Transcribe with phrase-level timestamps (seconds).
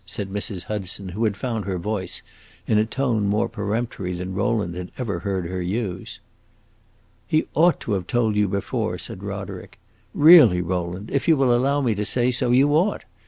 [0.07, 0.63] said Mrs.
[0.63, 2.23] Hudson, who had found her voice,
[2.65, 6.19] in a tone more peremptory than Rowland had ever heard her use.
[7.27, 9.77] "He ought to have told you before," said Roderick.
[10.15, 13.05] "Really, Rowland, if you will allow me to say so, you ought!